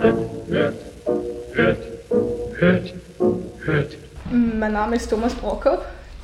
hört, 0.00 0.74
hört, 1.52 1.78
hört, 2.54 2.94
hört. 3.64 3.96
Mein 4.30 4.72
Name 4.72 4.96
ist 4.96 5.08
Thomas 5.08 5.34
Brockhoff. 5.34 5.80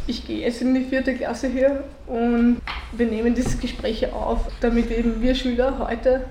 Ich 0.07 0.27
gehe 0.27 0.41
jetzt 0.41 0.61
in 0.61 0.75
die 0.75 0.85
vierte 0.85 1.14
Klasse 1.14 1.49
hier 1.49 1.85
und 2.07 2.61
wir 2.93 3.07
nehmen 3.07 3.35
dieses 3.35 3.61
Gespräch 3.61 4.13
auf, 4.13 4.41
damit 4.61 4.91
eben 4.91 5.23
wir 5.23 5.35
Schüler 5.35 5.79
heute 5.79 6.25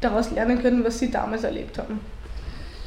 daraus 0.00 0.30
lernen 0.30 0.62
können, 0.62 0.84
was 0.84 1.00
sie 1.00 1.10
damals 1.10 1.44
erlebt 1.44 1.78
haben. 1.78 2.00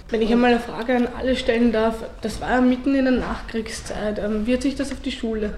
Wenn 0.09 0.21
ich 0.21 0.31
einmal 0.31 0.51
eine 0.51 0.59
Frage 0.59 0.95
an 0.95 1.07
alle 1.17 1.35
stellen 1.35 1.71
darf, 1.71 2.05
das 2.21 2.39
war 2.39 2.51
ja 2.51 2.61
mitten 2.61 2.95
in 2.95 3.05
der 3.05 3.13
Nachkriegszeit. 3.13 4.19
Ähm, 4.19 4.45
wie 4.45 4.53
hat 4.53 4.61
sich 4.61 4.75
das 4.75 4.91
auf 4.91 5.01
die 5.01 5.11
Schule 5.11 5.57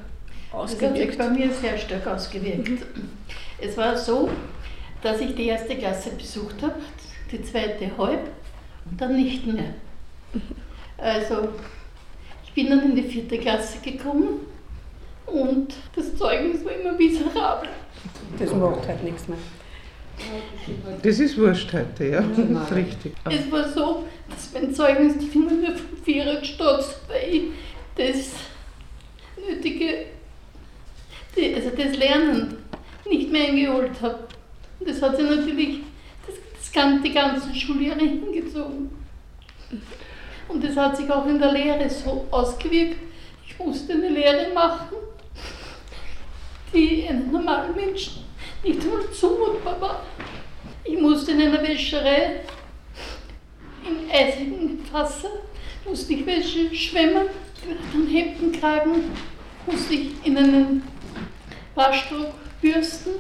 ausgewirkt? 0.52 0.98
Das 0.98 1.02
hat 1.02 1.08
sich 1.10 1.18
bei 1.18 1.30
mir 1.30 1.54
sehr 1.54 1.78
stark 1.78 2.08
ausgewirkt. 2.08 2.70
Mhm. 2.70 3.10
Es 3.60 3.78
war 3.78 3.98
so, 3.98 4.30
dass 5.02 5.20
ich 5.20 5.36
die 5.36 5.48
erste 5.48 5.76
Klasse 5.76 6.12
besucht 6.12 6.62
habe, 6.62 6.76
die 7.38 7.44
zweite 7.44 7.92
halb 7.98 8.30
und 8.90 9.02
dann 9.02 9.16
nicht 9.16 9.46
mehr. 9.46 9.74
Also 10.98 11.50
ich 12.46 12.54
bin 12.54 12.70
dann 12.70 12.84
in 12.84 12.96
die 12.96 13.04
vierte 13.04 13.38
Klasse 13.38 13.80
gekommen 13.80 14.42
und 15.26 15.74
das 15.96 16.16
Zeugnis 16.16 16.64
war 16.64 16.72
immer 16.74 16.94
miserabel. 16.94 17.70
Das 18.40 18.54
macht 18.54 18.88
halt 18.88 19.04
nichts 19.04 19.28
mehr. 19.28 19.38
Das 21.04 21.20
ist 21.20 21.38
wurscht 21.38 21.74
heute, 21.74 22.06
ja, 22.06 22.22
das 22.22 22.72
richtig. 22.74 23.14
Es 23.30 23.52
war 23.52 23.68
so, 23.68 24.06
dass 24.30 24.54
mein 24.54 24.74
Zeugnis 24.74 25.18
die 25.18 25.38
immer 25.38 25.52
nur 25.52 25.76
vom 25.76 25.98
Vierer 26.04 26.40
gestotzt, 26.40 27.02
weil 27.10 27.34
ich 27.34 27.44
das 27.98 28.32
nötige, 29.46 30.06
also 31.56 31.70
das 31.76 31.98
Lernen 31.98 32.56
nicht 33.10 33.30
mehr 33.30 33.50
eingeholt 33.50 34.02
habe. 34.02 34.20
Das 34.86 35.02
hat 35.02 35.18
sich 35.18 35.30
natürlich 35.30 35.80
die 36.76 37.14
ganzen 37.14 37.56
Schuljahre 37.56 38.00
hingezogen. 38.00 38.90
Und 40.48 40.64
das 40.64 40.76
hat 40.76 40.98
sich 40.98 41.10
auch 41.10 41.26
in 41.26 41.40
der 41.40 41.52
Lehre 41.52 41.90
so 41.90 42.28
ausgewirkt. 42.32 42.98
Ich 43.48 43.58
musste 43.58 43.94
eine 43.94 44.10
Lehre 44.10 44.54
machen, 44.54 44.98
die 46.74 47.08
einem 47.08 47.32
normalen 47.32 47.74
Menschen 47.76 48.26
nicht 48.64 48.82
einmal 48.82 49.10
zumutbar 49.12 49.80
war. 49.80 50.04
Ich 50.84 51.00
musste 51.00 51.32
in 51.32 51.42
einer 51.42 51.62
Wäscherei 51.64 52.42
in 53.86 54.12
eisigen 54.12 54.80
Wasser, 54.92 55.30
musste 55.88 56.14
ich 56.14 56.26
Wäsche 56.26 56.74
schwimmen, 56.74 57.28
dann 57.94 58.08
Hemdenkragen, 58.08 59.12
musste 59.66 59.94
ich 59.94 60.12
in 60.24 60.38
einen 60.38 60.84
Waschdruck 61.76 62.34
bürsten, 62.62 63.12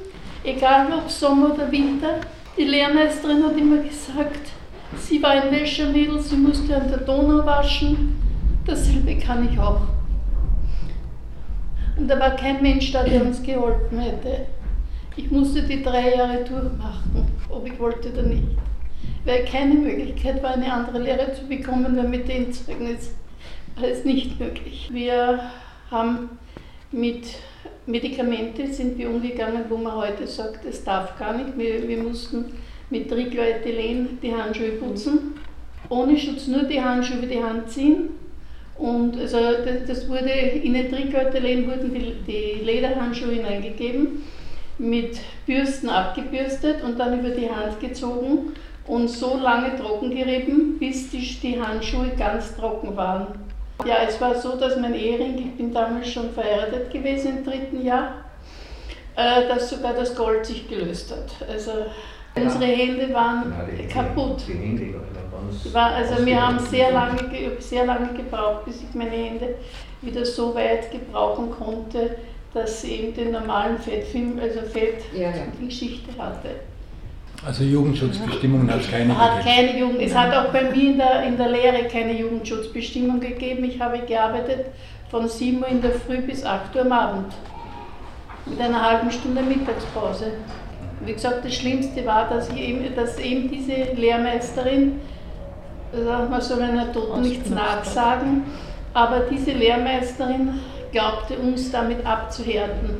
egal 0.43 0.91
ob 0.93 1.09
Sommer 1.09 1.53
oder 1.53 1.71
Winter. 1.71 2.21
Die 2.57 2.63
Lehrmeisterin 2.63 3.43
hat 3.43 3.57
immer 3.57 3.79
gesagt, 3.79 4.51
sie 4.97 5.21
war 5.21 5.31
ein 5.31 5.51
Wäschermädel, 5.51 6.21
sie 6.21 6.37
musste 6.37 6.75
an 6.75 6.87
der 6.87 6.99
Donau 6.99 7.45
waschen. 7.45 8.15
Dasselbe 8.65 9.17
kann 9.17 9.49
ich 9.51 9.59
auch. 9.59 9.81
Und 11.97 12.07
da 12.07 12.17
war 12.17 12.35
kein 12.35 12.61
Mensch 12.61 12.93
da, 12.93 13.03
der 13.03 13.25
uns 13.25 13.43
geholfen 13.43 13.99
hätte. 13.99 14.45
Ich 15.17 15.29
musste 15.31 15.63
die 15.63 15.83
drei 15.83 16.15
Jahre 16.15 16.45
durchmachen, 16.45 17.27
ob 17.49 17.67
ich 17.67 17.77
wollte 17.79 18.11
oder 18.11 18.23
nicht. 18.23 18.43
Weil 19.25 19.43
keine 19.45 19.73
Möglichkeit 19.73 20.41
war, 20.41 20.53
eine 20.53 20.71
andere 20.71 20.99
Lehre 20.99 21.33
zu 21.33 21.45
bekommen, 21.47 21.97
weil 21.97 22.07
mit 22.07 22.27
dem 22.29 22.51
Zeugnis 22.53 23.11
war 23.75 23.87
es 23.87 24.05
nicht 24.05 24.39
möglich. 24.39 24.89
Wir 24.91 25.41
haben 25.91 26.29
mit 26.91 27.25
Medikamente 27.87 28.65
sind 28.67 28.97
wir 28.97 29.09
umgegangen, 29.09 29.65
wo 29.69 29.77
man 29.77 29.95
heute 29.95 30.25
sagt, 30.25 30.65
es 30.65 30.83
darf 30.83 31.17
gar 31.19 31.37
nicht. 31.37 31.57
Wir, 31.57 31.87
wir 31.87 32.01
mussten 32.01 32.45
mit 32.89 33.09
Triglyethylen 33.09 34.19
die 34.21 34.33
Handschuhe 34.33 34.71
putzen. 34.71 35.35
Ohne 35.89 36.17
Schutz 36.17 36.47
nur 36.47 36.63
die 36.63 36.81
Handschuhe 36.81 37.19
über 37.19 37.27
die 37.27 37.43
Hand 37.43 37.69
ziehen. 37.69 38.09
Und 38.77 39.17
also 39.17 39.37
das, 39.87 40.09
wurde 40.09 40.29
in 40.29 40.73
den 40.73 40.89
Triglyethylen 40.89 41.67
wurden 41.67 41.93
die, 41.93 42.13
die 42.27 42.65
Lederhandschuhe 42.65 43.33
hineingegeben 43.33 44.23
mit 44.77 45.19
Bürsten 45.45 45.87
abgebürstet 45.87 46.83
und 46.83 46.99
dann 46.99 47.19
über 47.19 47.29
die 47.29 47.49
Hand 47.49 47.79
gezogen 47.79 48.53
und 48.87 49.07
so 49.09 49.37
lange 49.37 49.75
trocken 49.77 50.09
gerieben, 50.09 50.77
bis 50.79 51.09
die, 51.09 51.19
die 51.19 51.61
Handschuhe 51.61 52.11
ganz 52.17 52.55
trocken 52.55 52.97
waren. 52.97 53.44
Ja, 53.83 53.97
es 54.07 54.19
war 54.21 54.35
so, 54.35 54.55
dass 54.55 54.77
mein 54.77 54.95
Ehering, 54.95 55.37
ich 55.37 55.57
bin 55.57 55.73
damals 55.73 56.09
schon 56.09 56.31
verheiratet 56.31 56.91
gewesen 56.91 57.39
im 57.39 57.43
dritten 57.43 57.83
Jahr, 57.83 58.25
äh, 59.15 59.47
dass 59.47 59.69
sogar 59.69 59.93
das 59.93 60.15
Gold 60.15 60.45
sich 60.45 60.67
gelöst 60.67 61.11
hat. 61.11 61.49
Also 61.49 61.71
ja. 61.71 62.43
unsere 62.43 62.65
Hände 62.65 63.13
waren 63.13 63.53
ja, 63.77 63.87
kaputt. 63.87 64.43
Die 64.47 64.53
Hände 64.53 64.95
war 65.73 65.91
also 65.91 66.25
wir 66.25 66.47
haben 66.47 66.59
sehr 66.59 66.91
lange, 66.91 67.19
sehr 67.59 67.85
lange 67.85 68.13
gebraucht, 68.13 68.65
bis 68.65 68.81
ich 68.81 68.93
meine 68.93 69.11
Hände 69.11 69.55
wieder 70.01 70.25
so 70.25 70.55
weit 70.55 70.91
gebrauchen 70.91 71.51
konnte, 71.51 72.17
dass 72.53 72.81
sie 72.81 72.93
eben 72.93 73.13
den 73.13 73.31
normalen 73.31 73.77
Fettfilm, 73.77 74.39
also 74.39 74.61
Fettgeschichte 74.61 76.11
ja, 76.11 76.17
ja. 76.17 76.25
hatte. 76.25 76.49
Also 77.45 77.63
Jugendschutzbestimmungen 77.63 78.71
hat 78.71 78.81
es 78.81 78.89
keine 78.89 79.15
hat 79.15 79.37
gegeben? 79.37 79.55
Keine 79.55 79.79
Jugend, 79.79 80.01
es 80.01 80.15
hat 80.15 80.33
auch 80.33 80.51
bei 80.51 80.63
mir 80.63 80.91
in 80.91 80.97
der, 80.97 81.23
in 81.23 81.37
der 81.37 81.49
Lehre 81.49 81.83
keine 81.87 82.19
Jugendschutzbestimmung 82.19 83.19
gegeben. 83.19 83.63
Ich 83.65 83.79
habe 83.79 83.99
gearbeitet 83.99 84.65
von 85.11 85.27
7 85.29 85.59
Uhr 85.59 85.67
in 85.67 85.81
der 85.81 85.91
Früh 85.91 86.21
bis 86.21 86.43
8 86.43 86.75
Uhr 86.75 86.81
am 86.81 86.91
Abend. 86.91 87.33
Mit 88.47 88.59
einer 88.59 88.81
halben 88.81 89.11
Stunde 89.11 89.43
Mittagspause. 89.43 90.31
Wie 91.05 91.13
gesagt, 91.13 91.45
das 91.45 91.53
Schlimmste 91.53 92.03
war, 92.05 92.27
dass, 92.29 92.49
eben, 92.49 92.95
dass 92.95 93.19
eben 93.19 93.51
diese 93.51 93.93
Lehrmeisterin, 93.95 94.99
also 95.93 96.29
man 96.29 96.41
soll 96.41 96.61
einer 96.63 96.91
Toten 96.91 97.21
nichts 97.21 97.49
nachsagen, 97.51 98.43
aber 98.93 99.21
diese 99.29 99.51
Lehrmeisterin 99.51 100.61
glaubte, 100.91 101.37
uns 101.37 101.71
damit 101.71 102.03
abzuhärten. 102.05 102.97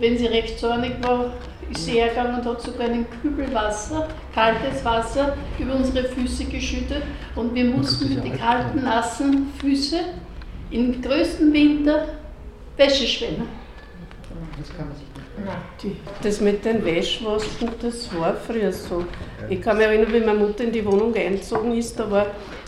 Wenn 0.00 0.18
sie 0.18 0.26
recht 0.26 0.58
zornig 0.58 0.94
war, 1.02 1.26
ist 1.70 1.86
sie 1.86 1.92
hergegangen 1.92 2.40
und 2.40 2.44
hat 2.44 2.62
sogar 2.62 2.86
einen 2.86 3.06
Kübel 3.22 3.52
Wasser, 3.54 4.08
kaltes 4.34 4.84
Wasser, 4.84 5.36
über 5.58 5.74
unsere 5.74 6.08
Füße 6.08 6.44
geschüttet 6.44 7.02
und 7.34 7.54
wir 7.54 7.64
mussten 7.64 8.14
mit 8.14 8.24
den 8.24 8.38
kalten, 8.38 8.82
nassen 8.82 9.52
Füßen 9.60 10.00
im 10.70 11.00
größten 11.00 11.52
Winter 11.52 12.06
Wäsche 12.76 13.06
schwimmen. 13.06 13.48
Das 14.58 14.76
kann 14.76 14.88
man 14.88 14.96
sich 14.96 15.06
nicht 15.84 15.96
Das 16.22 16.40
mit 16.40 16.64
den 16.64 16.84
Wäschwaschen, 16.84 17.70
das 17.80 18.08
war 18.16 18.34
früher 18.34 18.72
so. 18.72 19.04
Ich 19.48 19.60
kann 19.60 19.76
mich 19.76 19.86
erinnern, 19.86 20.12
wie 20.12 20.20
meine 20.20 20.38
Mutter 20.38 20.64
in 20.64 20.72
die 20.72 20.84
Wohnung 20.84 21.14
eingezogen 21.14 21.76
ist, 21.76 21.98
da 21.98 22.10
war 22.10 22.26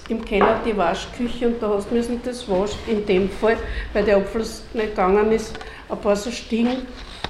im 0.08 0.24
Keller 0.24 0.60
die 0.64 0.76
Waschküche 0.76 1.48
und 1.48 1.62
da 1.62 1.70
hast 1.70 1.90
du 1.90 2.20
das 2.24 2.48
waschen. 2.48 2.78
In 2.86 3.06
dem 3.06 3.28
Fall, 3.28 3.56
weil 3.92 4.04
der 4.04 4.18
Abfluss 4.18 4.62
nicht 4.74 4.90
gegangen 4.90 5.32
ist, 5.32 5.58
ein 5.88 5.98
paar 5.98 6.16
so 6.16 6.30
Stiegen 6.30 6.86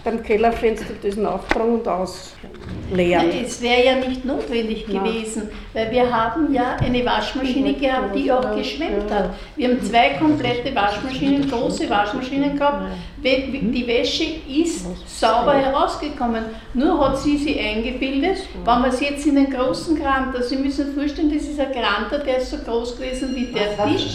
beim 0.06 0.22
Kellerfenster 0.22 0.94
das 1.02 1.16
nachtragen 1.16 1.74
und 1.74 1.88
ausleeren. 1.88 3.44
Es 3.44 3.60
wäre 3.60 3.84
ja 3.84 3.96
nicht 3.96 4.24
notwendig 4.24 4.86
Nein. 4.86 5.02
gewesen, 5.02 5.48
weil 5.74 5.90
wir 5.90 6.14
haben 6.16 6.54
ja 6.54 6.76
eine 6.76 7.04
Waschmaschine 7.04 7.74
gehabt, 7.74 8.14
die 8.14 8.30
auch 8.30 8.54
geschwemmt 8.54 9.10
hat. 9.10 9.30
Wir 9.56 9.68
haben 9.68 9.82
zwei 9.82 10.10
komplette 10.10 10.72
Waschmaschinen, 10.72 11.50
große 11.50 11.90
Waschmaschinen 11.90 12.56
gehabt. 12.56 12.92
Die 13.24 13.84
Wäsche 13.88 14.26
ist 14.48 14.86
sauber 15.08 15.54
herausgekommen. 15.54 16.44
Nur 16.74 17.04
hat 17.04 17.18
sie 17.18 17.36
sie 17.36 17.58
eingebildet, 17.58 18.38
wenn 18.64 18.64
man 18.64 18.90
es 18.90 19.00
jetzt 19.00 19.26
in 19.26 19.34
den 19.34 19.50
großen 19.50 20.00
Granter, 20.00 20.40
Sie 20.40 20.56
müssen 20.56 20.86
sich 20.86 20.94
vorstellen, 20.94 21.34
das 21.34 21.48
ist 21.48 21.58
ein 21.58 21.72
Granter, 21.72 22.20
der 22.24 22.36
ist 22.36 22.50
so 22.50 22.58
groß 22.58 22.96
gewesen 22.96 23.34
wie 23.34 23.46
der 23.46 23.76
Tisch. 23.88 24.14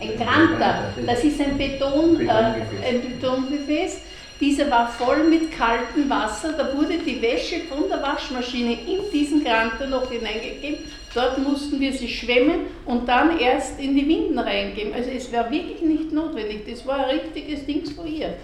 Ein 0.00 0.16
Granter, 0.16 0.92
das 1.04 1.24
ist 1.24 1.40
ein 1.40 1.58
Beton, 1.58 2.20
äh, 2.20 2.30
ein 2.30 3.00
Betonbefäß 3.02 4.02
dieser 4.40 4.70
war 4.70 4.88
voll 4.88 5.24
mit 5.24 5.50
kaltem 5.50 6.08
Wasser, 6.08 6.52
da 6.52 6.76
wurde 6.76 6.98
die 6.98 7.20
Wäsche 7.20 7.60
von 7.68 7.88
der 7.88 8.00
Waschmaschine 8.02 8.72
in 8.72 9.10
diesen 9.12 9.42
Granter 9.42 9.86
noch 9.88 10.10
hineingegeben. 10.10 10.78
Dort 11.14 11.38
mussten 11.38 11.80
wir 11.80 11.92
sie 11.92 12.08
schwemmen 12.08 12.66
und 12.84 13.08
dann 13.08 13.38
erst 13.40 13.80
in 13.80 13.96
die 13.96 14.06
Winden 14.06 14.38
reingeben. 14.38 14.92
Also 14.94 15.10
es 15.10 15.32
war 15.32 15.50
wirklich 15.50 15.80
nicht 15.80 16.12
notwendig, 16.12 16.64
das 16.70 16.86
war 16.86 17.06
ein 17.06 17.18
richtiges 17.18 17.66
Ding 17.66 17.84
von 17.86 18.06
ihr. 18.06 18.34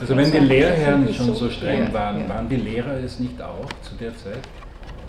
Also 0.00 0.16
wenn 0.16 0.30
die 0.30 0.38
Lehrherren 0.38 1.14
schon 1.14 1.34
so 1.34 1.48
streng 1.48 1.92
waren, 1.92 2.28
waren 2.28 2.48
die 2.48 2.56
Lehrer 2.56 2.98
es 3.02 3.18
nicht 3.18 3.40
auch 3.40 3.68
zu 3.82 3.94
der 3.98 4.14
Zeit? 4.16 4.40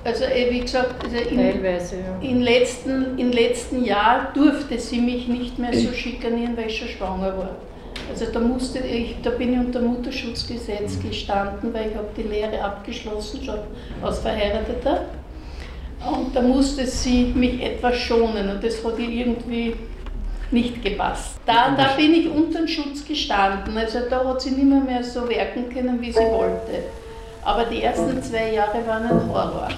Also 0.05 0.23
äh, 0.23 0.49
wie 0.49 0.61
gesagt, 0.61 1.03
also 1.03 1.17
in, 1.17 1.37
Teilweise, 1.37 1.97
ja. 1.97 2.29
in 2.29 2.41
letzten, 2.41 3.19
im 3.19 3.31
letzten 3.31 3.83
Jahr 3.83 4.31
durfte 4.33 4.79
sie 4.79 5.01
mich 5.01 5.27
nicht 5.27 5.59
mehr 5.59 5.73
so 5.73 5.91
schikanieren, 5.91 6.55
weil 6.55 6.67
ich 6.67 6.77
schon 6.77 6.87
schwanger 6.87 7.37
war. 7.37 7.55
Also 8.09 8.25
da, 8.31 8.39
musste 8.39 8.79
ich, 8.79 9.15
da 9.21 9.29
bin 9.29 9.53
ich 9.53 9.59
unter 9.59 9.81
Mutterschutzgesetz 9.81 10.97
mhm. 10.97 11.09
gestanden, 11.09 11.73
weil 11.73 11.89
ich 11.89 11.95
habe 11.95 12.07
die 12.17 12.23
Lehre 12.23 12.61
abgeschlossen, 12.61 13.43
schon 13.43 13.59
als 14.01 14.19
Verheirateter. 14.19 15.05
Und 16.05 16.35
da 16.35 16.41
musste 16.41 16.85
sie 16.85 17.25
mich 17.35 17.61
etwas 17.61 17.97
schonen 17.97 18.49
und 18.49 18.63
das 18.63 18.83
hat 18.83 18.97
ihr 18.97 19.09
irgendwie 19.09 19.75
nicht 20.51 20.81
gepasst. 20.81 21.39
Da, 21.45 21.75
da 21.75 21.95
bin 21.95 22.13
ich 22.13 22.29
unter 22.29 22.59
den 22.59 22.67
Schutz 22.67 23.05
gestanden, 23.05 23.77
also 23.77 23.99
da 24.09 24.25
hat 24.25 24.41
sie 24.41 24.51
nicht 24.51 24.65
mehr, 24.65 24.79
mehr 24.79 25.03
so 25.03 25.27
werken 25.27 25.69
können, 25.69 26.01
wie 26.01 26.11
sie 26.11 26.19
wollte. 26.19 26.83
Aber 27.43 27.65
die 27.65 27.83
ersten 27.83 28.21
zwei 28.23 28.53
Jahre 28.53 28.85
waren 28.87 29.03
ein 29.03 29.27
Horror. 29.27 29.69